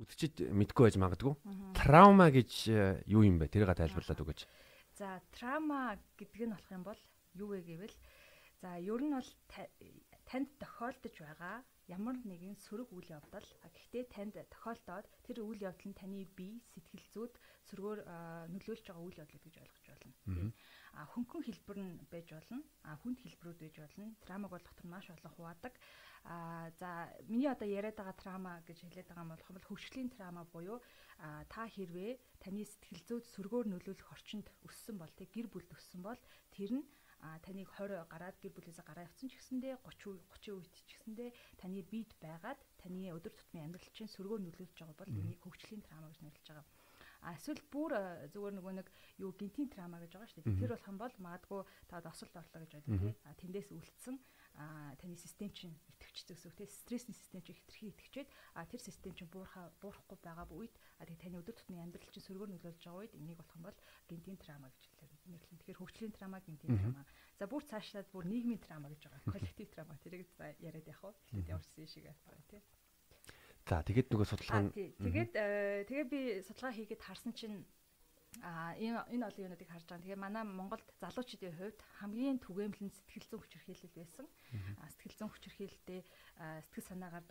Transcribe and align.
үдчихэд 0.00 0.52
мэдгүй 0.52 0.84
байж 0.86 0.96
магадгүй. 1.00 1.34
Траума 1.76 2.28
гэж 2.28 2.50
э, 2.68 3.02
юу 3.08 3.24
юм 3.24 3.40
бэ? 3.40 3.48
Тэрийг 3.48 3.72
тайлбарлаад 3.72 4.22
өгөөч. 4.22 4.40
За, 4.96 5.20
траума 5.32 5.96
гэдэг 6.16 6.48
нь 6.48 6.52
болох 6.52 6.72
юм 6.72 6.84
бол 6.84 7.00
юу 7.36 7.48
вэ 7.52 7.60
гэвэл 7.64 7.96
за 8.60 8.76
ер 8.80 9.00
нь 9.00 9.12
бол 9.16 9.30
танд 10.28 10.48
тохиолдож 10.60 11.14
байгаа 11.20 11.56
ямар 11.86 12.16
нэгэн 12.24 12.56
сөрөг 12.66 12.90
үйл 12.92 13.08
явдал 13.14 13.46
гэхдээ 13.62 14.04
танд 14.10 14.34
тохиолдоод 14.50 15.06
тэр 15.22 15.44
үйл 15.44 15.60
явдал 15.68 15.88
нь 15.88 15.98
таны 16.00 16.26
бие 16.34 16.58
сэтгэл 16.74 17.06
зүйд 17.14 17.34
сөргөөр 17.68 18.00
нөлөөлж 18.52 18.84
байгаа 18.88 19.04
үйл 19.06 19.20
явдал 19.22 19.44
гэж 19.44 19.54
ойлгож 19.62 19.85
болно. 20.06 20.52
А 20.96 21.04
хөнгөн 21.12 21.42
хэлбэр 21.44 21.78
нь 21.82 21.94
байж 22.08 22.28
болно. 22.32 22.58
А 22.82 22.96
хүнд 22.96 23.18
хэлбэрүүд 23.20 23.58
байж 23.60 23.76
болно. 23.80 24.14
Травмаг 24.24 24.50
болох 24.50 24.74
төр 24.74 24.88
маш 24.88 25.06
олон 25.10 25.32
хуваадаг. 25.34 25.74
А 26.24 26.70
за 26.80 27.12
миний 27.28 27.50
одоо 27.50 27.68
яриад 27.68 27.96
байгаа 27.96 28.16
траума 28.16 28.52
гэж 28.66 28.78
хэлээд 28.82 29.08
байгаа 29.08 29.24
юм 29.24 29.32
бол 29.34 29.68
хөвгчлийн 29.68 30.10
траума 30.10 30.42
буюу 30.50 30.80
та 31.52 31.62
хэрвээ 31.70 32.18
таны 32.42 32.64
сэтгэл 32.66 33.02
зүйд 33.08 33.24
сөргөөр 33.34 33.66
нөлөөлөх 33.70 34.10
орчинд 34.10 34.46
өссөн 34.66 34.96
бол 34.98 35.12
тэг 35.14 35.30
гэр 35.30 35.46
бүлд 35.46 35.70
өссөн 35.70 36.02
бол 36.02 36.20
тэр 36.50 36.82
нь 36.82 36.84
а 37.20 37.38
таныг 37.40 37.68
20 37.78 38.10
гараад 38.12 38.36
гэр 38.42 38.52
бүлээсээ 38.52 38.84
гараа 38.84 39.08
явцсан 39.08 39.28
ч 39.32 39.40
гэсэндээ 39.40 39.74
30 39.88 40.20
30 40.28 40.60
үед 40.60 40.74
ч 40.74 40.90
гэсэндээ 40.92 41.30
таны 41.56 41.80
биед 41.80 42.12
байгаад 42.20 42.60
таны 42.76 43.08
өдөр 43.16 43.32
тутмын 43.32 43.64
амьдрал 43.72 43.92
чинь 43.96 44.12
сөргөөр 44.12 44.42
нөлөөлж 44.44 44.76
байгаа 44.76 44.96
бол 45.00 45.16
энийг 45.16 45.40
хөгжлийн 45.40 45.82
траума 45.86 46.12
гэж 46.12 46.20
нэрлэж 46.20 46.46
байгаа. 46.52 46.66
А 47.26 47.34
эсвэл 47.34 47.58
бүр 47.74 47.90
зүгээр 48.30 48.54
нөгөө 48.54 48.74
нэг 48.78 48.88
юу 49.18 49.34
гинтийн 49.34 49.66
траума 49.66 49.98
гэж 49.98 50.14
байгаа 50.14 50.30
шүү 50.30 50.46
дээ. 50.46 50.62
Тэр 50.62 50.70
болох 50.70 50.86
юм 50.86 50.98
бол 51.02 51.14
магадгүй 51.18 51.60
та 51.90 51.98
досолд 51.98 52.34
орлоо 52.38 52.62
гэж 52.62 52.72
байдаг 52.78 53.02
тийм. 53.02 53.18
А 53.26 53.34
тэндээс 53.34 53.68
үлдсэн 53.74 54.16
а 54.56 54.94
таны 55.02 55.18
систем 55.18 55.50
чинь 55.50 55.74
итгэвчтэй 55.90 56.38
гэсэн 56.38 56.48
үг 56.48 56.56
тийм 56.56 56.70
стрессний 56.70 57.18
систем 57.18 57.42
чинь 57.42 57.58
хэтэрхий 57.58 57.90
итгэвчээд 57.90 58.28
а 58.54 58.64
тэр 58.64 58.80
систем 58.80 59.12
чинь 59.18 59.28
буурхаа 59.28 59.74
буурахгүй 59.82 60.16
байгаа 60.22 60.46
үед 60.54 60.72
а 60.96 61.04
тэгээ 61.04 61.22
таны 61.28 61.42
өдөр 61.42 61.54
тутмын 61.58 61.82
амьдрал 61.82 62.14
чинь 62.14 62.24
сөргөөр 62.24 62.50
нөлөөлж 62.54 62.80
байгаа 62.80 63.02
үед 63.04 63.18
энийг 63.18 63.36
болох 63.36 63.56
юм 63.58 63.66
бол 63.66 63.78
гинтийн 64.08 64.38
траума 64.40 64.70
гэж 64.70 64.82
нэрлэн. 65.26 65.58
Тэгэхээр 65.60 65.80
хөгжлийн 65.82 66.14
траума 66.14 66.38
гинтийн 66.40 66.78
траума. 66.78 67.04
За 67.36 67.44
бүр 67.50 67.62
цаашлаад 67.66 68.08
бүр 68.14 68.24
нийгмийн 68.30 68.62
траума 68.62 68.88
гэж 68.88 69.02
байгаа. 69.02 69.34
Коллектив 69.34 69.68
траума 69.74 69.98
тэрийг 70.00 70.30
яриад 70.62 70.86
явах? 70.88 71.18
Эхлээд 71.26 71.50
яварсан 71.50 71.86
шиг 71.90 72.06
байгаа 72.06 72.46
тийм. 72.48 72.62
За 73.66 73.82
тэгээд 73.82 74.08
нөгөө 74.14 74.28
судалгаа 74.30 74.62
нь 74.62 74.70
тэгээд 74.74 75.32
э, 75.34 75.84
тэгээ 75.90 76.06
би 76.06 76.20
судалгаа 76.46 76.72
хийгээд 76.74 77.02
харсан 77.02 77.34
чинь 77.34 77.66
А 78.42 78.76
энэ 78.76 79.00
энэ 79.14 79.26
олон 79.28 79.44
юмнуудыг 79.48 79.68
харж 79.70 79.84
байгаа. 79.88 80.04
Тэгээ 80.04 80.20
манай 80.20 80.44
Монголд 80.44 80.84
залуучуудын 81.00 81.56
хувьд 81.56 81.80
хамгийн 82.00 82.38
түгээмэл 82.44 82.84
нь 82.84 82.92
сэтгэл 82.92 83.28
зүйн 83.32 83.42
хүчирхийлэл 83.42 83.96
байсан. 83.96 84.26
А 84.82 84.84
сэтгэл 84.92 85.16
зүйн 85.16 85.32
хүчирхийлэлдээ 85.32 86.00
сэтгэл 86.68 86.88
санаагаар 86.90 87.24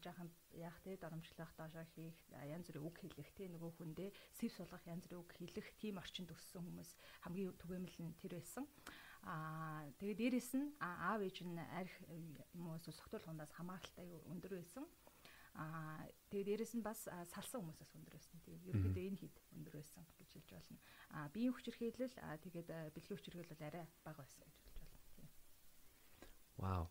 жаахан 0.00 0.30
яах 0.56 0.78
те 0.80 0.96
доромжлох 0.96 1.52
доошоо 1.60 1.84
хийх 1.92 2.16
янз 2.32 2.66
бүрийн 2.72 2.88
үг 2.88 2.96
хэлэх 3.04 3.30
те 3.36 3.44
нөгөө 3.52 3.72
хүндээ 3.76 4.08
сэв 4.32 4.50
сулгах 4.56 4.84
янз 4.88 5.04
бүрийн 5.04 5.20
үг 5.20 5.30
хэлэх 5.36 5.68
тийм 5.76 6.00
орчинд 6.00 6.32
өссөн 6.32 6.64
хүмүүс 6.64 6.90
хамгийн 7.28 7.52
түгээмэл 7.60 7.96
нь 8.00 8.16
тэр 8.16 8.40
байсан. 8.40 8.64
Аа 9.28 9.84
тэгээ 10.00 10.40
дээрэс 10.40 10.56
нь 10.56 10.72
аав 10.80 11.20
ээж 11.20 11.44
нь 11.44 11.60
арх 11.60 11.94
юм 12.56 12.64
уу 12.64 12.80
согтуулгандаас 12.80 13.52
хамааралтай 13.52 14.08
өндөр 14.32 14.56
байсан. 14.56 14.88
Аа 15.56 16.04
тэгээ 16.28 16.60
дээрэс 16.60 16.76
нь 16.76 16.84
бас 16.84 17.08
салсан 17.32 17.64
хүмүүсээс 17.64 17.96
өндөр 17.96 18.14
байсан. 18.16 18.36
Тэгээ 18.44 18.76
ерөнхийдөө 18.76 19.04
энэ 19.08 19.20
хэд 19.24 19.36
өндөр 19.56 19.74
байсан 19.80 20.04
гэж 20.20 20.30
хэлж 20.36 20.50
болно. 20.52 20.78
Аа 21.16 21.26
биеийн 21.32 21.54
хүчирхийлэл 21.56 22.16
аа 22.20 22.36
тэгээд 22.36 22.68
бэлгийн 22.92 23.16
хүчирхийлэл 23.16 23.52
бол 23.52 23.64
арай 23.64 23.84
бага 24.04 24.20
байсан 24.20 24.40
гэж 24.44 24.54
хэлж 24.60 24.76
болно. 24.76 25.00
Тийм. 25.16 25.28
Вау. 26.60 26.84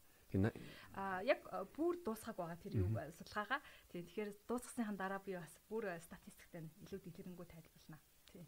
Аа 0.98 1.22
яг 1.24 1.46
бүр 1.78 2.02
дуусгаг 2.04 2.36
байгаа 2.36 2.58
тэр 2.60 2.74
юу 2.82 2.90
судалгаагаа. 2.92 3.62
Тийм 3.92 4.04
тэгэхээр 4.10 4.32
дуусгасныхан 4.50 4.98
дараа 4.98 5.22
би 5.22 5.38
бас 5.38 5.54
бүр 5.70 5.94
статистиктэй 6.02 6.66
илүү 6.84 7.00
дэлгэрэнгүй 7.06 7.48
тайлбарлана. 7.48 8.00
Тийм. 8.32 8.48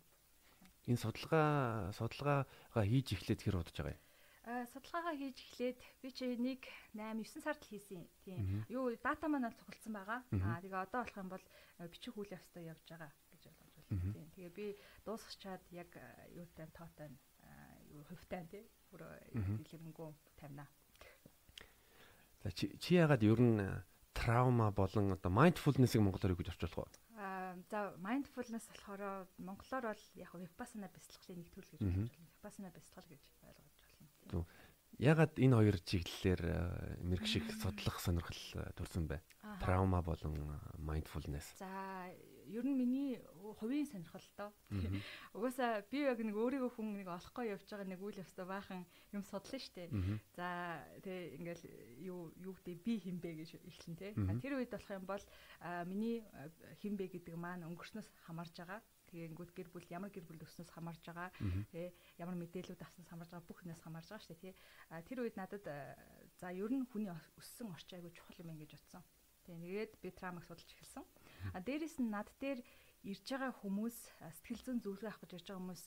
Энэ 0.87 0.99
судалгаа 0.99 1.93
судалгаагаа 1.95 2.83
хийж 2.87 3.07
эхлээд 3.15 3.43
хэр 3.43 3.59
удаж 3.61 3.75
байгаа 3.77 3.95
юм? 3.95 4.06
Судалгаагаа 4.47 5.15
хийж 5.19 5.37
эхлээд 5.43 5.77
би 6.01 6.09
чи 6.15 6.25
нэг 6.39 6.61
8 6.95 7.19
9 7.19 7.43
сард 7.43 7.61
л 7.63 7.71
хийсэн 7.71 8.07
тийм. 8.23 8.63
Юу 8.71 8.95
дата 8.95 9.27
маань 9.27 9.51
л 9.51 9.59
цугласан 9.59 9.93
байгаа. 9.93 10.23
Аа 10.31 10.63
тэгээ 10.63 10.83
одоо 10.87 11.03
болох 11.03 11.17
юм 11.19 11.29
бол 11.29 11.45
бичих 11.91 12.15
үйл 12.15 12.31
явцтай 12.31 12.63
явж 12.71 12.83
байгаа 12.87 13.11
гэж 13.35 13.43
ойлгож 13.51 13.73
байна. 13.75 14.13
Тийм. 14.15 14.27
Тэгээ 14.35 14.51
би 14.55 14.65
дуусгачаад 15.03 15.63
яг 15.75 15.91
юутай 16.31 16.67
тоотой 16.71 17.11
юу 17.91 18.03
хувьтай 18.07 18.47
тийм. 18.47 18.65
Бүр 18.87 19.03
дэлгэрэнгүй 19.35 20.09
тавина. 20.39 20.67
За 22.43 22.51
чи 22.51 22.71
чи 22.79 22.95
ягаад 22.95 23.23
ер 23.27 23.41
нь 23.43 23.59
траума 24.15 24.71
болон 24.71 25.11
одоо 25.11 25.31
mindfulness-ыг 25.31 26.01
монголоор 26.01 26.33
юу 26.33 26.39
гэж 26.39 26.55
орчуулах 26.55 26.87
вэ? 26.87 27.07
За 27.69 27.93
mindfulness 27.99 28.65
болохоор 28.69 29.27
монголоор 29.37 29.85
бол 29.91 30.03
яг 30.15 30.31
випассана 30.33 30.87
бяцлаглалын 30.87 31.41
нэг 31.41 31.49
төрөл 31.51 31.71
гэж 31.73 31.81
орчуулна. 31.83 32.31
Випассана 32.37 32.69
бяцлал 32.71 33.07
гэж 33.09 33.21
ойлгож 33.21 33.36
Ягаад 34.97 35.37
энэ 35.37 35.53
хоёр 35.53 35.77
чиглэлээр 35.77 36.41
э, 36.41 36.57
мэрэгших 37.05 37.45
судлах 37.61 38.01
сонирхол 38.01 38.41
э, 38.57 38.73
төрсэн 38.73 39.05
бэ? 39.05 39.21
Траума 39.61 40.01
болон 40.01 40.33
э, 40.41 40.57
mindfulness. 40.81 41.45
За, 41.61 41.69
ер 42.47 42.65
нь 42.65 42.77
миний 42.77 43.19
хувийн 43.59 43.85
сонирхол 43.85 44.27
тоо. 44.35 44.51
Угаасаа 45.37 45.83
би 45.91 46.07
яг 46.07 46.19
нэг 46.23 46.35
өөрийгөө 46.35 46.71
хүн 46.75 46.87
нэг 47.03 47.07
олохгүй 47.07 47.51
явж 47.51 47.67
байгаа 47.67 47.87
нэг 47.87 48.01
үйл 48.01 48.21
явцтай 48.23 48.45
баахан 48.45 48.85
юм 49.11 49.23
судлаа 49.23 49.59
штэ. 49.59 49.91
За, 50.35 50.47
тэгээ 51.03 51.35
ингээл 51.37 51.63
юу 52.07 52.31
юу 52.39 52.53
гэдэг 52.55 52.83
би 52.83 52.93
хинбэ 53.03 53.31
гэж 53.43 53.49
эхлэн 53.61 53.95
тэ. 53.95 54.15
Тэр 54.41 54.57
үед 54.57 54.71
болох 54.71 54.91
юм 54.91 55.05
бол 55.05 55.23
миний 55.85 56.23
хинбэ 56.81 57.11
гэдэг 57.11 57.35
маань 57.35 57.67
өнгөрснөөс 57.67 58.09
хамаарж 58.25 58.55
байгаа 58.57 58.81
Тэгэнгүүт 59.07 59.51
гэр 59.55 59.69
бүл 59.71 59.87
ямар 59.87 60.11
гэр 60.11 60.27
бүл 60.27 60.43
өснөөс 60.43 60.71
хамаарж 60.75 61.03
байгаа 61.07 61.31
тий 61.71 61.95
ямар 62.19 62.35
мэдээлүүд 62.35 62.83
авснаас 62.83 63.07
хамаарж 63.07 63.31
байгаа 63.31 63.47
бүх 63.47 63.63
юмнаас 63.63 63.81
хамаарж 63.83 64.07
байгаа 64.11 64.27
дээ 64.27 64.43
тий. 64.43 64.53
Тэр 65.07 65.23
үед 65.23 65.35
надад 65.39 65.63
за 66.35 66.47
ер 66.51 66.71
нь 66.71 66.83
хүний 66.91 67.11
өссөн 67.39 67.71
орчин 67.71 68.03
айгуу 68.03 68.11
чухал 68.11 68.43
юм 68.43 68.59
гэж 68.59 68.75
бодсон. 68.75 69.03
Тий 69.47 69.55
нэгээд 69.55 69.91
би 70.03 70.11
травмаг 70.11 70.43
судалж 70.43 70.67
эхэлсэн. 70.75 71.07
А 71.55 71.59
дээрэс 71.61 71.97
нь 72.01 72.11
над 72.11 72.29
дээр 72.41 72.59
ирж 73.07 73.25
байгаа 73.29 73.53
хүмүүс 73.61 73.97
сэтгэл 74.41 74.63
зүйн 74.65 74.79
зөвлөгөө 74.83 75.09
авах 75.09 75.21
гэж 75.23 75.31
ирж 75.37 75.47
байгаа 75.47 75.61
хүмүүс 75.61 75.83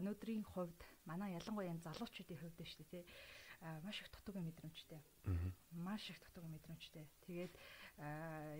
өнөөдрийн 0.00 0.44
хувьд 0.52 0.80
манай 1.06 1.36
ялангуяа 1.38 1.70
энэ 1.70 1.84
залуучуудын 1.86 2.40
хувьд 2.40 2.58
шүү 2.66 2.86
дээ 2.88 2.92
тий 2.92 3.04
маш 3.82 4.00
их 4.00 4.10
дутуугийн 4.10 4.46
мэдрэмжтэй. 4.46 5.02
Маш 5.72 6.10
их 6.10 6.18
дутуугийн 6.22 6.54
мэдрэмжтэй. 6.54 7.06
Тэгээд 7.26 7.54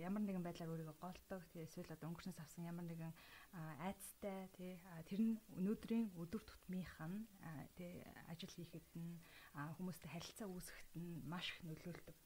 ямар 0.03 0.23
нэгэн 0.27 0.43
байдлаар 0.43 0.71
өөрийгөө 0.75 0.97
голдог. 0.99 1.41
Тэгээ 1.55 1.67
эсвэл 1.71 1.95
одоо 1.95 2.11
өнгөрснөөс 2.11 2.39
авсан 2.43 2.67
ямар 2.67 2.83
нэгэн 2.83 3.13
айцтай 3.79 4.51
тий 4.59 4.75
тэр 5.07 5.19
нь 5.23 5.39
өнөөдрийн 5.55 6.11
өдөр 6.19 6.43
тутмынх 6.43 6.99
нь 7.07 7.23
тий 7.79 8.03
ажил 8.27 8.51
хийхэд 8.51 8.87
нь 8.99 9.23
хүмүүстэй 9.79 10.11
харилцаа 10.11 10.47
үүсгэхэд 10.51 10.91
нь 10.99 11.23
маш 11.31 11.47
их 11.47 11.63
нөлөөлдөг. 11.63 12.17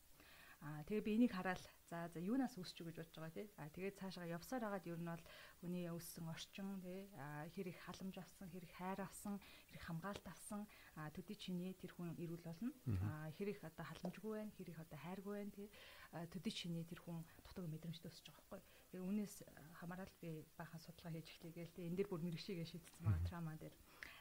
Тэгээ 0.83 1.03
би 1.03 1.11
энийг 1.15 1.33
хараад 1.33 1.61
за 1.89 2.09
за 2.11 2.19
юунаас 2.19 2.57
үүсч 2.59 2.83
гэж 2.83 2.97
бодож 2.99 3.15
байгаа 3.15 3.33
тий. 3.33 3.47
Аа 3.57 3.69
тэгээ 3.71 3.97
цаашаа 3.99 4.25
явсаар 4.27 4.63
хагаад 4.67 4.87
ер 4.89 4.99
нь 4.99 5.07
бол 5.07 5.23
хүний 5.61 5.85
өссөн 5.87 6.27
орчин 6.27 6.81
тий 6.83 7.07
хэр 7.55 7.67
их 7.71 7.79
халамж 7.85 8.15
авсан, 8.19 8.47
хэр 8.51 8.63
их 8.67 8.73
хайр 8.75 8.99
авсан, 9.01 9.39
хэр 9.69 9.77
их 9.77 9.85
хамгаалт 9.87 10.25
авсан, 10.27 10.67
төдий 11.15 11.37
чиний 11.37 11.73
тэр 11.77 11.93
хүн 11.95 12.17
ирүүл 12.19 12.43
болно. 12.43 12.71
Аа 13.07 13.31
хэр 13.37 13.53
их 13.55 13.63
одоо 13.63 13.85
халамжгүй 13.85 14.31
байна, 14.33 14.51
хэр 14.57 14.69
их 14.69 14.79
одоо 14.79 14.99
хайргүй 14.99 15.33
байна 15.37 15.53
тий. 15.55 15.69
Төдий 16.33 16.53
чиний 16.53 16.83
тэр 16.83 16.99
хүн 17.01 17.23
дутуу 17.47 17.69
мэдрэмжтэй 17.69 18.09
өсөж 18.11 18.27
байгаа 18.29 18.59
байхгүй. 18.59 18.61
Тэгээ 18.93 19.05
үүнээс 19.07 19.35
хамаарал 19.79 20.13
би 20.21 20.45
баахан 20.57 20.81
судалгаа 20.81 21.13
хийж 21.17 21.29
эхлэгээл 21.37 21.73
тий. 21.73 21.85
Энд 21.89 21.97
дээр 21.97 22.09
бүр 22.09 22.21
мэрэгшигээ 22.21 22.67
шийдсэн 22.69 23.01
байгаа 23.01 23.25
трама 23.25 23.57
дээр. 23.57 23.73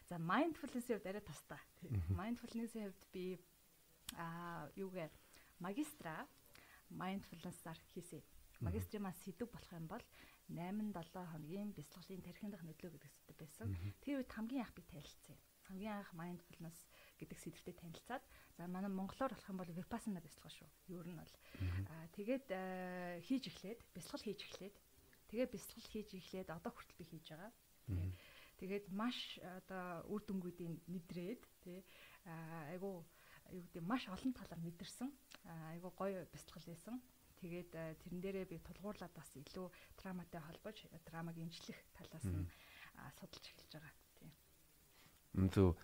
За 0.09 0.17
mindfulness-ийн 0.17 0.97
хувьд 1.01 1.11
арай 1.11 1.25
тустай. 1.25 1.61
Mindfulness-ийн 2.13 2.89
хувьд 2.89 3.05
би 3.13 3.25
аа 4.17 4.69
юугаар 4.77 5.13
магистра 5.61 6.27
mindfulness-аар 6.93 7.81
хийсэн. 7.93 8.23
Магистрийн 8.63 9.03
маань 9.03 9.19
сэдв 9.25 9.51
болох 9.51 9.73
юм 9.73 9.87
бол 9.91 10.05
8-7 10.53 11.33
хоногийн 11.33 11.73
бяцлаглалын 11.73 12.23
тархинд 12.23 12.53
дах 12.55 12.63
нөлөө 12.63 12.91
гэдэг 12.95 13.11
сэдв 13.11 13.37
байсан. 13.41 13.69
Тэр 14.05 14.23
үед 14.23 14.31
хамгийн 14.31 14.63
анх 14.63 14.75
би 14.77 14.83
танилцсан. 14.87 15.37
Хамгийн 15.67 15.97
анх 15.99 16.13
mindfulness 16.15 16.79
гэдэг 17.19 17.39
сэдвтэй 17.39 17.75
танилцаад 17.75 18.25
за 18.59 18.67
манай 18.67 18.91
монголоор 18.91 19.33
болох 19.33 19.51
юм 19.51 19.59
бол 19.59 19.73
vipassana 19.73 20.21
бяцлага 20.23 20.51
шүү. 20.51 20.69
Ер 20.91 21.07
нь 21.07 21.19
бол 21.19 21.35
аа 21.91 22.07
тэгээд 22.15 22.47
хийж 23.27 23.45
эхлээд 23.51 23.81
бяцлал 23.95 24.23
хийж 24.23 24.41
эхлээд 24.47 24.77
тэгээ 25.31 25.49
бяцлал 25.49 25.87
хийж 25.91 26.09
эхлээд 26.19 26.49
одоо 26.51 26.71
хүртэл 26.75 26.99
би 26.99 27.07
хийж 27.09 27.27
байгаа. 27.31 27.53
Тэгээд 28.63 28.87
маш 28.95 29.19
одоо 29.43 30.07
үр 30.07 30.23
дүнгуудыг 30.23 30.87
мэдрээд 30.87 31.43
тий 31.67 31.83
айгу 32.71 33.03
юу 33.53 33.63
гэдэг 33.63 33.85
маш 33.85 34.09
олон 34.09 34.33
талаар 34.33 34.61
мэдэрсэн. 34.65 35.09
Айгу 35.77 35.93
гоё 35.93 36.25
бяцлал 36.33 36.65
байсан. 36.67 37.01
Тэгээд 37.41 37.71
тэрэн 37.73 38.21
дээрээ 38.23 38.47
би 38.49 38.57
тулгуурлаад 38.63 39.13
бас 39.13 39.31
илүү 39.37 39.67
драматай 40.01 40.41
холбож 40.41 40.77
драмаг 41.07 41.37
имжлэх 41.37 41.79
талаас 41.95 42.25
нь 42.25 42.47
судалж 43.19 43.45
эхэлж 43.51 43.73
байгаа. 43.77 43.95
Тийм. 44.17 44.31
Зөв 45.51 45.77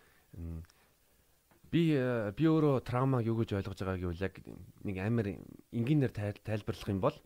би 1.69 1.83
би 2.37 2.45
өөрөө 2.49 2.81
травмаг 2.87 3.27
юу 3.29 3.43
гэж 3.43 3.59
ойлгож 3.59 3.81
байгааг 3.85 4.01
гэвэл 4.01 4.25
яг 4.25 4.35
нэг 4.87 4.97
амар 5.03 5.27
энгийнээр 5.75 6.13
тайлбарлах 6.41 6.89
юм 6.89 7.01
бол 7.05 7.17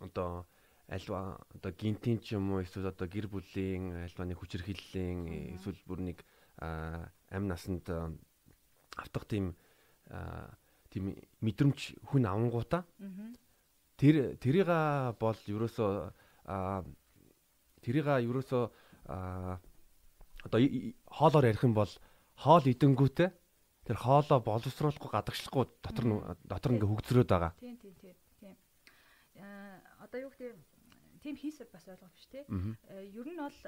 одоо 0.00 0.46
альва 0.88 1.40
одоо 1.52 1.72
гинтийн 1.72 2.20
ч 2.24 2.36
юм 2.36 2.52
уу 2.52 2.64
эсвэл 2.64 2.88
одоо 2.88 3.08
гэр 3.08 3.28
бүлийн 3.28 4.08
альва 4.08 4.24
нэг 4.24 4.38
хүчирхийллийн 4.40 5.56
эсвэл 5.60 5.80
бүр 5.84 6.00
нэг 6.00 6.18
амь 6.60 7.48
насанд 7.48 7.84
автах 8.96 9.24
тийм 9.26 9.54
тийм 10.90 11.14
мэдрэмж 11.40 11.78
хүн 12.10 12.26
авангуудаа 12.26 12.82
тэр 13.98 14.36
тэрийг 14.38 14.70
бол 15.18 15.38
ерөөсөө 15.46 15.90
тэрийг 17.82 18.06
ерөөсөө 18.06 18.64
одоо 20.44 20.60
хоолоор 21.08 21.44
ярих 21.48 21.64
юм 21.64 21.74
бол 21.74 21.90
хоол 22.36 22.64
идэнгүүтээ 22.66 23.30
тэр 23.84 23.96
хоолоо 23.96 24.40
боловсруулахгүй 24.40 25.10
гадагшлахгүй 25.12 25.64
дотор 25.84 26.04
дотор 26.44 26.72
ингээ 26.72 26.88
хөгжрөөд 26.88 27.28
байгаа. 27.28 27.52
Тийм 27.60 27.76
тийм 27.76 27.94
тийм. 28.00 28.16
Тийм. 28.40 28.56
Аа 29.40 30.04
одоо 30.04 30.18
юу 30.24 30.30
гэдэг 30.32 30.56
тийм 31.24 31.36
хийсэл 31.40 31.72
бас 31.72 31.88
ойлгох 31.88 32.12
биш 32.12 32.28
тий. 32.28 32.44
Ер 32.44 33.24
нь 33.24 33.40
бол 33.40 33.58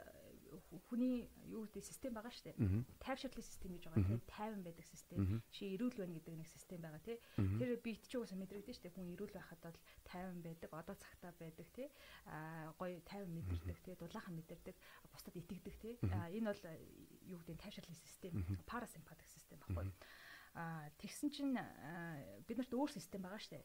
хүний 0.88 1.26
юу 1.48 1.64
гэдэг 1.66 1.84
систем 1.84 2.12
байгаа 2.14 2.30
шүү 2.30 2.52
дээ. 2.52 2.84
Тайвширлын 3.00 3.44
систем 3.44 3.72
гэж 3.76 3.82
байгаа 3.88 4.04
тийм 4.04 4.22
тайван 4.28 4.62
байдаг 4.62 4.84
систем. 4.84 5.40
Чи 5.50 5.72
эрүүл 5.74 5.96
байна 5.96 6.14
гэдэг 6.20 6.34
нэг 6.36 6.48
систем 6.52 6.80
байгаа 6.84 7.00
тий. 7.00 7.16
Тэр 7.36 7.80
биет 7.80 8.04
ч 8.04 8.12
уусаа 8.20 8.36
мэдрэгдэн 8.36 8.74
шүү 8.76 8.84
дээ. 8.84 8.94
Хүн 8.94 9.12
эрүүл 9.16 9.32
байхад 9.32 9.60
бол 9.64 9.78
тайван 10.04 10.38
байдаг, 10.44 10.70
одоо 10.76 10.96
цагтаа 11.00 11.32
байдаг 11.40 11.68
тий. 11.72 11.88
Аа 12.28 12.76
гоё 12.76 13.00
тайван 13.08 13.32
мэдэрдэг 13.32 13.78
тий. 13.80 13.94
Дулаахан 13.96 14.36
мэдэрдэг, 14.36 14.76
бусдад 15.12 15.34
итгэдэг 15.40 15.74
тий. 15.80 15.94
Аа 16.12 16.28
энэ 16.28 16.52
бол 16.52 16.62
юу 17.32 17.40
гэдэг 17.40 17.56
тайвширлын 17.64 17.96
систем, 17.96 18.32
парасимпатик 18.68 19.28
систем 19.32 19.58
баггүй. 19.64 19.90
А 20.56 20.88
тэгсэн 20.96 21.28
чинь 21.28 21.52
бид 22.48 22.56
нарт 22.56 22.72
өөр 22.72 22.88
систем 22.88 23.28
байгаа 23.28 23.36
штэ. 23.44 23.60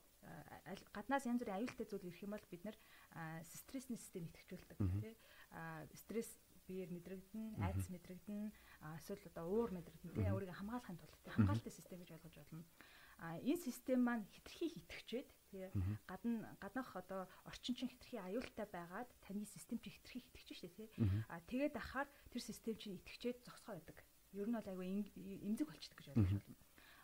Гаднаас 0.91 1.23
янз 1.23 1.39
бүрийн 1.39 1.63
аюултай 1.63 1.88
зүйл 1.88 2.03
ирэх 2.03 2.27
юм 2.27 2.35
бол 2.35 2.47
бид 2.51 2.67
нар 2.67 2.75
стрессний 3.47 3.95
систем 3.95 4.27
идэвхжүүлдэг 4.27 4.75
тий. 4.99 5.15
А 5.55 5.88
стресс 5.95 6.27
биеэр 6.67 6.91
мэдрэгдэн, 6.91 7.63
айдас 7.63 7.88
мэдрэгдэн, 7.88 8.51
эсвэл 8.99 9.23
одоо 9.31 9.47
уур 9.47 9.71
мэдрэгдэн 9.71 10.11
тий 10.19 10.27
өөрийгөө 10.35 10.59
хамгаалахын 10.59 10.99
тулд 10.99 11.15
хамгаалалтын 11.31 11.71
систем 11.79 12.03
гэж 12.03 12.11
ойлгож 12.11 12.35
болно. 12.43 12.67
А 13.23 13.39
энэ 13.39 13.63
систем 13.63 13.99
маань 14.03 14.27
хитрхи 14.27 14.67
хитгэжээд 14.75 15.29
тий 15.47 15.71
гадна 16.11 16.57
гаднах 16.59 16.91
одоо 16.95 17.31
орчинчин 17.47 17.87
хитрхи 17.87 18.19
аюултай 18.19 18.67
байгаад 18.67 19.07
таны 19.23 19.47
систем 19.47 19.79
чи 19.79 19.95
хитрхи 19.95 20.27
хитгэж 20.27 20.47
штэ 20.59 20.69
тий. 20.75 20.87
А 21.31 21.39
тэгээд 21.47 21.79
ахаар 21.79 22.11
тэр 22.35 22.41
систем 22.44 22.75
чинь 22.75 22.99
итгэжээд 22.99 23.47
зогсгоо 23.47 23.79
байдаг. 23.79 24.03
Ер 24.35 24.47
нь 24.47 24.55
бол 24.55 24.67
айгүй 24.67 25.07
эмзэг 25.47 25.67
болчдөг 25.67 25.97
гэж 26.01 26.07
ойлгож 26.15 26.33
байна. 26.35 26.60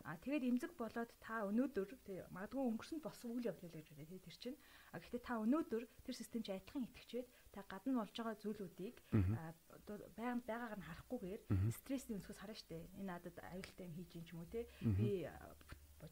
А 0.08 0.16
тэгээд 0.24 0.48
эмзэг 0.48 0.72
болоод 0.80 1.12
та 1.20 1.44
өнөөдөр 1.44 2.00
тий 2.08 2.24
магадгүй 2.32 2.64
өнгөрсөнд 2.64 3.04
болсон 3.04 3.36
үйл 3.36 3.52
явдал 3.52 3.68
гэж 3.68 3.92
байна 3.92 4.08
тий 4.08 4.20
тэр 4.24 4.36
чинь. 4.40 4.58
А 4.88 4.96
гэхдээ 5.04 5.20
та 5.20 5.36
өнөөдөр 5.44 5.84
тэр 5.84 6.16
систем 6.16 6.40
чи 6.40 6.56
адилхан 6.56 6.88
итгэжээд 6.88 7.28
та 7.52 7.60
гадна 7.68 8.00
болж 8.00 8.16
байгаа 8.16 8.40
зүйлүүдийг 8.40 8.96
байнга 10.16 10.48
байгаагаар 10.48 10.80
нь 10.80 10.88
харахгүйгээр 10.88 11.40
стрессний 11.76 12.16
өнцгөөс 12.16 12.40
харна 12.40 12.56
штэ. 12.56 12.88
Энэ 12.96 13.04
надад 13.04 13.36
аюултай 13.52 13.84
юм 13.84 13.94
хийж 14.00 14.10
юм 14.16 14.24
ч 14.24 14.30
юм 14.32 14.40
уу 14.40 14.48
тий. 14.48 14.64
Би 14.96 15.28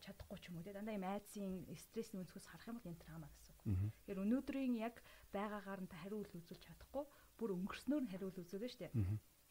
чадахгүй 0.05 0.39
ч 0.45 0.53
юм 0.53 0.61
уу 0.61 0.65
тий. 0.69 0.77
Дандаа 0.77 0.93
юм 0.93 1.07
айдсын 1.09 1.65
стрессний 1.89 2.21
өнцгөөс 2.21 2.47
харах 2.53 2.69
юм 2.69 2.77
бол 2.77 2.93
энэ 2.93 3.01
трама 3.01 3.33
гэсэн 3.33 3.55
үг. 3.57 3.65
Тэгэхээр 4.05 4.23
өнөөдрийн 4.29 4.75
яг 4.77 5.01
байгаагаар 5.33 5.81
нь 5.81 5.89
та 5.89 5.97
хариулт 6.05 6.37
үзүүлж 6.37 6.69
чадахгүй 6.69 7.05
бүр 7.41 7.51
өнгөрснөөр 7.57 8.03
нь 8.05 8.13
хариулт 8.13 8.45
үзүүлнэ 8.45 8.69
штэ. 8.77 8.93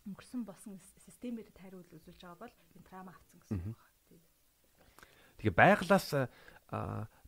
Өнгөрсөн 0.05 0.45
болсон 0.45 0.77
системээр 1.01 1.49
хариулт 1.49 1.89
үзүүлж 1.89 2.21
байгаа 2.21 2.45
бол 2.45 2.55
энэ 2.77 2.85
трама 2.85 3.09
авцсан 3.17 3.41
гэсэн 3.41 3.57
үг 3.57 3.73
байна. 3.73 3.94
Тэгээ 5.45 5.53
байглаас 5.53 6.07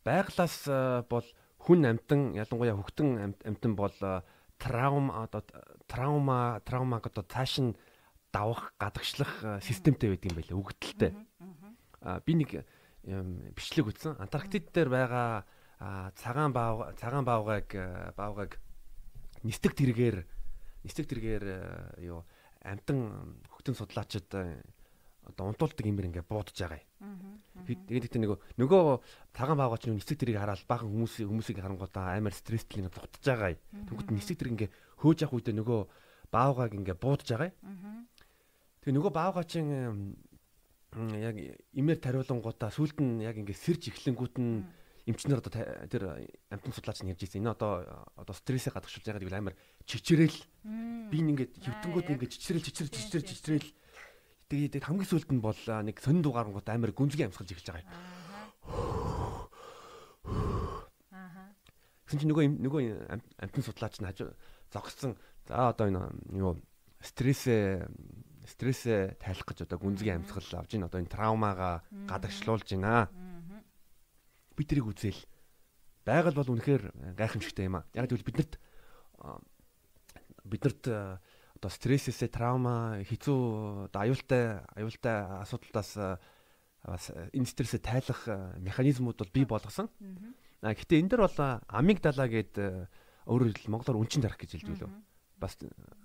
байглаас 0.02 0.58
бол 1.06 1.28
хүн 1.62 1.86
амтан 1.86 2.34
ялангуяа 2.34 2.74
хөвгтөн 2.74 3.38
амтан 3.46 3.74
бол 3.78 3.94
травма 4.58 5.30
одоо 5.30 5.46
травма 5.86 6.58
травмаг 6.66 7.06
одоо 7.06 7.22
цааш 7.22 7.54
нь 7.62 7.78
давах 8.34 8.74
гадагшлах 8.82 9.62
системтэй 9.62 10.10
байдаг 10.10 10.34
юм 10.34 10.38
байлаа 10.42 10.58
өгдөлтэй. 10.58 11.12
Би 12.26 12.34
нэг 12.34 12.66
бичлэг 13.54 13.94
үтсэн. 13.94 14.18
Антарктид 14.18 14.74
дээр 14.74 14.90
байгаа 14.90 15.46
цагаан 16.18 16.54
баав 16.58 16.98
цагаан 16.98 17.22
баавгайг 17.22 17.70
баавгайг 18.18 18.58
нисдэг 19.46 19.78
тэргээр 19.78 20.26
нисдэг 20.82 21.06
тэргээр 21.06 21.46
юу 22.02 22.26
амтан 22.66 23.38
хөгтөн 23.54 23.78
судлаачид 23.78 24.34
одоо 25.28 25.46
унтуулдаг 25.52 25.86
юмэр 25.86 26.08
ингээ 26.08 26.26
буудаж 26.26 26.56
байгаа 26.56 26.82
юм. 27.04 27.42
Тэгээд 27.68 28.04
гэдэг 28.08 28.22
нөгөө 28.24 28.38
нөгөө 28.64 28.82
цагаан 29.36 29.60
баагач 29.60 29.84
нь 29.88 30.00
нисэг 30.00 30.18
тэрийг 30.20 30.40
хараад 30.40 30.64
баахан 30.64 30.88
хүмүүс 30.88 31.28
хүмүүсийг 31.28 31.60
харангуудаа 31.60 32.16
амар 32.16 32.32
стресстэй 32.32 32.80
ингээ 32.82 32.96
дутаж 32.96 33.24
байгаа 33.28 33.52
юм. 33.54 33.62
Тэгвэл 33.92 34.16
нисэг 34.16 34.38
тэр 34.40 34.52
ингээ 34.56 34.70
хөөж 35.04 35.18
явах 35.28 35.36
үедээ 35.36 35.56
нөгөө 35.60 35.80
баавгааг 36.32 36.72
ингээ 36.80 36.98
буудаж 36.98 37.28
байгаа 37.28 37.52
юм. 37.52 38.08
Тэгээ 38.82 38.96
нөгөө 38.96 39.12
баавгаачин 39.12 39.68
яг 40.96 41.36
имээр 41.76 42.00
тариулангуудаа 42.00 42.72
сүлд 42.72 42.98
нь 43.04 43.22
яг 43.28 43.36
ингээ 43.36 43.58
сэрж 43.58 43.92
эхлэнгүүт 43.92 44.36
нь 44.40 44.64
эмчнэр 45.08 45.40
одоо 45.40 45.52
тэр 45.88 46.04
амтан 46.52 46.74
судлаач 46.76 47.00
нь 47.04 47.12
ярьж 47.12 47.24
ирсэн. 47.24 47.44
Энэ 47.44 47.56
одоо 47.56 48.04
одоо 48.20 48.36
стрессээ 48.36 48.76
гадагшуулж 48.76 49.06
байгаа 49.08 49.24
гэвэл 49.24 49.40
амар 49.40 49.56
чичрээл 49.88 50.38
би 51.12 51.18
ингээд 51.20 51.64
хөвтөнгүүд 51.64 52.12
ингээд 52.12 52.34
чичрээл 52.36 52.66
чичрээл 52.68 52.92
чичрээл 52.92 53.30
чичрээл 53.32 53.68
Тэгээд 54.48 54.80
хамгийн 54.88 55.10
сүүлд 55.12 55.32
нь 55.36 55.44
бол 55.44 55.60
нэг 55.60 56.00
сонин 56.00 56.24
дугаарангууд 56.24 56.68
амар 56.72 56.96
гүнзгий 56.96 57.28
амьсгалж 57.28 57.52
эхэлж 57.52 57.68
байгаа 57.68 57.84
юм. 57.84 57.92
Аа. 61.12 61.52
Гэсэн 62.08 62.24
чинь 62.24 62.32
нөгөө 62.32 62.64
нөгөө 62.64 62.84
амтны 63.44 63.60
судлаач 63.68 64.00
нь 64.00 64.08
хажуу 64.08 64.32
зогссон. 64.72 65.20
За 65.52 65.76
одоо 65.76 65.92
энэ 65.92 66.08
юу 66.32 66.56
стрессээ 67.04 67.84
стрессээ 68.48 69.20
тайлах 69.20 69.44
гэж 69.44 69.68
одоо 69.68 69.76
гүнзгий 69.84 70.16
амьсгал 70.16 70.64
авж 70.64 70.72
ийн 70.80 70.88
одоо 70.88 71.04
энэ 71.04 71.12
траумаага 71.12 71.84
гадагшлуулж 72.08 72.72
байна. 72.72 73.12
Би 74.56 74.64
тэрийг 74.64 74.88
үзэл 74.88 75.20
байгаль 76.08 76.40
бол 76.40 76.56
үнэхээр 76.56 77.20
гайхамшигтай 77.20 77.68
юм 77.68 77.84
а. 77.84 77.88
Яг 77.92 78.08
тэгвэл 78.08 78.24
биднэрт 78.24 78.56
биднэрт 80.48 80.84
одоо 81.58 81.70
стрессээсээ 81.74 82.30
травма 82.30 83.02
хэцүү 83.02 83.90
одоо 83.90 84.02
аюултай 84.06 84.62
аюултай 84.78 85.16
асуудалтаас 85.42 86.22
бас 86.86 87.04
энэ 87.10 87.50
стрессээ 87.50 87.82
тайлах 87.82 88.30
механизмууд 88.62 89.18
бол 89.18 89.34
бий 89.34 89.46
болгосон. 89.50 89.90
А 90.62 90.74
гэтээ 90.74 91.02
энэ 91.02 91.10
дэр 91.10 91.22
бол 91.26 91.40
амигдала 91.66 92.26
гэдэг 92.30 92.90
өөрөөр 93.26 93.50
хэлбэл 93.58 93.74
монголоор 93.74 94.02
үнчин 94.06 94.22
тарих 94.22 94.38
гэж 94.38 94.62
хэлдэг 94.62 94.86
лөө. 94.86 94.92
Бас 95.42 95.58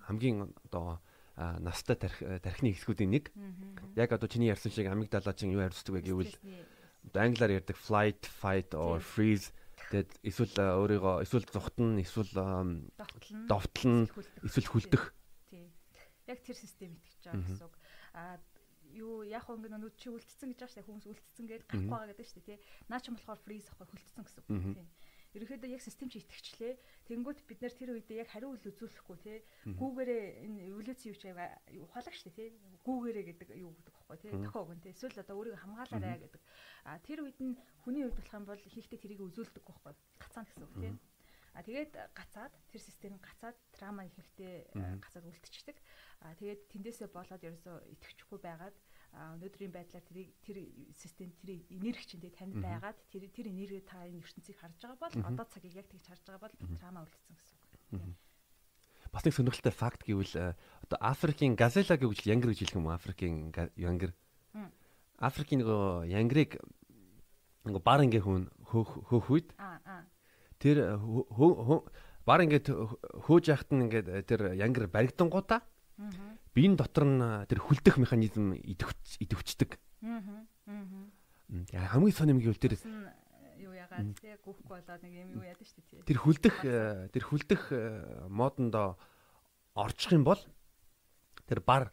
хамгийн 0.09 0.51
одоо 0.67 0.99
настай 1.37 1.97
тарих 1.97 2.19
тархины 2.43 2.73
хэсгүүдийн 2.73 3.13
нэг. 3.13 3.31
Яг 3.97 4.13
одоо 4.13 4.29
чиний 4.29 4.49
ярьсан 4.49 4.73
шиг 4.73 4.89
амигдала 4.89 5.33
чинь 5.37 5.53
юу 5.53 5.63
хариуцдаг 5.63 5.95
вэ 5.95 6.03
гэвэл 6.03 6.35
англиар 7.15 7.63
ярьдаг 7.63 7.77
flight, 7.77 8.25
fight 8.25 8.73
or 8.75 9.01
freeze. 9.01 9.53
Тэгээд 9.93 10.11
эсвэл 10.25 10.57
өөрийгөө 10.57 11.27
эсвэл 11.27 11.47
зүхтэн, 11.49 12.01
эсвэл 12.01 12.33
довтлон, 13.51 14.09
эсвэл 14.41 14.69
хүлдэх 14.71 15.13
тэр 16.43 16.57
систем 16.59 16.93
итгэж 16.99 17.23
байгаа 17.27 17.43
гэсэн 17.47 17.67
үг. 17.67 17.77
Аа 18.19 18.37
юу 18.93 19.23
яг 19.25 19.47
хөө 19.47 19.57
ингэ 19.57 19.79
нүд 19.79 19.97
чи 19.97 20.11
үлдсэн 20.13 20.53
гэж 20.53 20.59
байгаа 20.61 20.75
шүү 20.77 20.87
хүмүүс 20.87 21.07
үлдсэн 21.09 21.47
гэж 21.49 21.63
гарахгүй 21.65 21.89
байгаа 21.89 22.11
гэдэг 22.13 22.29
шүү 22.29 22.43
тий. 22.45 22.59
Наа 22.91 23.01
ч 23.01 23.07
болохоор 23.09 23.41
фриз 23.41 23.67
ахгүй 23.73 23.87
хүлдсэн 23.89 24.25
гэсэн 24.27 24.43
үг 24.43 24.77
тий. 24.77 24.87
Ерөнхийдөө 25.33 25.71
яг 25.73 25.81
систем 25.81 26.13
чи 26.13 26.21
итгэвчлээ. 26.21 26.77
Тэнгүүт 27.09 27.41
бид 27.49 27.61
нар 27.65 27.73
тэр 27.73 27.97
үедээ 27.97 28.21
яг 28.21 28.29
хариу 28.29 28.53
үл 28.53 28.69
үзүүлэхгүй 28.69 29.17
тий. 29.25 29.39
Гүүгээрээ 29.65 30.25
энэ 30.45 30.61
эволюци 30.69 31.09
юу 31.09 31.17
ч 31.17 31.33
ухаалаг 31.33 32.13
шүү 32.13 32.33
тий. 32.37 32.53
Гүүгээрээ 32.85 33.25
гэдэг 33.33 33.49
юу 33.57 33.73
гэдэг 33.73 33.95
баггүй 33.97 34.19
тий. 34.21 34.33
Тохиог 34.45 34.77
нь 34.77 34.83
тий. 34.85 34.93
Эсвэл 34.93 35.25
одоо 35.25 35.41
өөрийгөө 35.41 35.63
хамгаалаарай 35.65 36.21
гэдэг. 36.21 36.43
А 36.85 37.01
тэр 37.01 37.25
үед 37.25 37.41
нь 37.41 37.57
хүний 37.81 38.05
үед 38.05 38.13
болох 38.13 38.37
юм 38.37 38.45
бол 38.45 38.61
хийхдээ 38.61 39.01
тэрийг 39.01 39.25
үзүүлдэг 39.25 39.65
байхгүй. 39.65 39.97
Гацаан 40.21 40.45
гэсэн 40.45 40.65
үг 40.69 40.75
тий. 40.77 40.93
А 41.53 41.61
тэгээд 41.61 41.93
гацаад 42.17 42.53
тэр 42.73 42.81
систем 42.81 43.21
гацаад 43.21 43.57
трама 43.77 44.09
ихэнхдээ 44.09 44.73
гацаад 45.05 45.29
үлдчихдэг. 45.29 45.77
А 46.25 46.33
тэгээд 46.41 46.61
тэндээсээ 46.73 47.09
болоод 47.13 47.45
ерөөсөө 47.45 47.77
итгэвчгүй 47.93 48.39
байгаад 48.41 48.77
өнөөдрийн 49.13 49.73
байдлаар 49.73 50.05
тэрийг 50.09 50.33
тэр 50.41 50.65
систем 50.97 51.37
тэр 51.37 51.61
энерги 51.69 52.09
чинь 52.09 52.25
танд 52.33 52.57
байгаад 52.57 52.97
тэр 53.13 53.29
тэр 53.29 53.53
энерги 53.53 53.85
та 53.85 54.09
энэ 54.09 54.25
ертөнцийг 54.25 54.57
харж 54.57 54.81
байгаа 54.81 54.97
бол 55.05 55.17
одоо 55.29 55.47
цагийг 55.53 55.77
яг 55.77 55.89
тэгж 55.93 56.09
харж 56.09 56.25
байгаа 56.25 56.49
бол 56.49 56.57
трама 56.81 57.05
үлдсэн 57.05 57.37
гэсэн 57.37 57.57
үг. 58.01 58.17
Бас 59.13 59.25
нэг 59.29 59.37
сонирхолтой 59.37 59.75
факт 59.77 60.01
гэвэл 60.09 60.33
э, 60.41 60.57
одоо 60.89 60.99
Африкийн 61.05 61.53
газела 61.53 62.01
гэж 62.01 62.25
янгэр 62.25 62.57
гэж 62.57 62.61
хэлэх 62.65 62.81
юм 62.81 62.89
Африкийн 62.89 63.53
янгэр. 63.77 64.17
Африкийн 65.21 65.61
нөгөө 65.61 66.09
янгрыг 66.09 66.57
нөгөө 67.69 67.83
бар 67.85 68.01
ингээ 68.09 68.25
хүн 68.25 68.49
хөөх 68.65 69.29
үед 69.29 69.53
тэр 70.63 70.79
бар 72.23 72.41
ингээд 72.47 72.71
хөөж 72.71 73.45
яхад 73.51 73.75
нь 73.75 73.91
ингээд 73.91 74.09
тэр 74.31 74.55
янгэр 74.55 74.87
баригдангуудаа 74.87 75.67
биеийн 76.55 76.79
дотор 76.79 77.05
нь 77.05 77.21
тэр 77.51 77.59
хүлдэх 77.59 77.99
механизм 77.99 78.55
идэвч 78.55 79.19
идэвчдэг. 79.19 79.81
Аа. 80.07 80.47
Хамгийн 81.91 82.15
сонирм 82.15 82.39
гэвэл 82.39 82.63
тэр 82.63 82.79
юу 83.59 83.75
байгаа 83.75 84.07
тий 84.15 84.35
гүхгүй 84.39 84.67
болоод 84.71 85.03
нэг 85.03 85.13
юм 85.19 85.29
юу 85.41 85.45
яадаг 85.45 85.67
шүү 85.67 85.83
дээ. 85.83 86.07
Тэр 86.07 86.19
хүлдэх 86.23 86.57
тэр 87.11 87.25
хүлдэх 87.27 87.63
модондоо 88.31 88.97
орчих 89.75 90.15
юм 90.15 90.25
бол 90.25 90.41
тэр 91.47 91.61
бар 91.61 91.91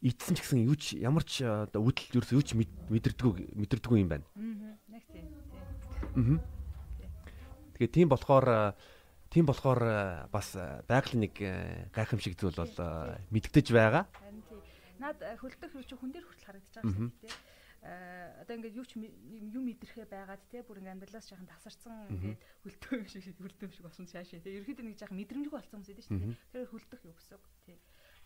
итсэн 0.00 0.36
ч 0.36 0.44
гэсэн 0.44 0.62
юу 0.62 0.76
ч 0.78 1.00
ямар 1.00 1.24
ч 1.26 1.42
оо 1.42 1.66
үдэл 1.72 2.22
ерөөс 2.22 2.32
юу 2.36 2.44
ч 2.44 2.54
мэдэрдэггүй 2.54 3.56
мэдэрдэггүй 3.58 3.98
юм 4.00 4.10
байна. 4.12 4.26
Аа. 4.36 4.76
Нэг 4.92 5.04
тийм. 5.10 5.26
Аа. 6.14 6.55
Тэгээ 7.76 7.92
тийм 7.92 8.08
болохоор 8.08 8.74
тийм 9.28 9.44
болохоор 9.44 9.80
бас 10.32 10.56
байгалийн 10.88 11.28
нэг 11.28 11.34
гайхамшиг 11.92 12.40
зүйл 12.40 12.56
бол 12.56 12.76
мэдгдэж 13.30 13.66
байгаа. 13.70 14.04
Наад 14.96 15.20
хөлдөх 15.38 15.76
юу 15.76 15.84
ч 15.84 15.92
хүн 15.92 16.10
дээр 16.10 16.24
хүртэл 16.24 16.48
харагдаж 16.48 16.72
байгаа 16.80 16.96
шүү 16.96 17.12
дээ. 17.20 17.36
Одоо 18.42 18.54
ингээд 18.56 18.78
юу 18.80 18.86
ч 18.88 18.96
юм 18.96 19.62
мэдрэхээ 19.62 20.08
байгаад 20.08 20.42
те 20.48 20.64
бүр 20.64 20.80
ингээд 20.80 20.96
амьдралаас 20.96 21.28
жаахан 21.28 21.52
тасарсан 21.52 22.08
ингээд 22.16 22.40
хөлдөө 22.64 22.94
юм 22.96 23.06
шиг 23.06 23.36
хөлдөө 23.36 23.68
шиг 23.70 23.84
болсон 23.84 24.08
цаашаа 24.08 24.40
те 24.40 24.56
ерөөхдөө 24.56 24.88
нэг 24.88 24.96
жаахан 24.96 25.20
мэдрэмжгүй 25.20 25.54
болсон 25.54 25.84
хүмүүс 25.84 25.90
байдаг 25.92 26.06
шүү 26.08 26.18
дээ. 26.18 26.34
Тэр 26.50 26.66
хөлдөх 26.72 27.00
юу 27.04 27.14
гэсэн 27.14 27.38
те 27.68 27.76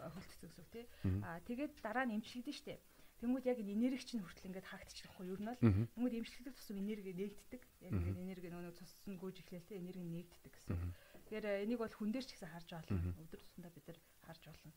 хөлтөц 0.09 0.41
гэсэн 0.41 0.67
тий. 0.73 0.85
Аа 1.21 1.41
тэгээд 1.45 1.73
дараа 1.85 2.09
нь 2.09 2.17
эмчилэгдэн 2.17 2.57
штэ. 2.57 2.81
Тэнгүүд 3.21 3.45
яг 3.53 3.59
энерги 3.61 4.01
чинь 4.01 4.25
хүртэл 4.25 4.49
ингээд 4.49 4.71
хаагдчихлахгүй 4.73 5.25
юу? 5.29 5.37
Ер 5.37 5.43
нь 5.45 5.51
бол 5.53 5.61
тэнгүүд 5.61 6.19
эмчилэгдэх 6.25 6.57
тусам 6.57 6.81
энерги 6.81 7.13
нээгддэг. 7.13 7.63
Яг 7.85 7.93
ингээд 7.93 8.23
энерги 8.25 8.49
нөгөө 8.49 8.75
цусны 8.81 9.21
гүйж 9.21 9.37
ихлээл 9.45 9.69
тий 9.69 9.77
энерги 9.77 10.05
нээгддэг 10.09 10.53
гэсэн. 10.57 10.77
Тэгэхээр 11.29 11.47
энийг 11.69 11.81
бол 11.85 11.93
хүн 11.93 12.11
дээр 12.17 12.25
ч 12.25 12.33
гэсэн 12.33 12.49
харж 12.49 12.69
байна. 12.73 13.13
Өдөр 13.21 13.41
тутмдаа 13.45 13.73
бид 13.77 13.87
нар 13.87 13.99
харж 14.25 14.43
байна. 14.49 14.73